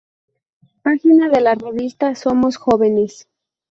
[0.81, 3.27] Página de la revista Somos Jóvenes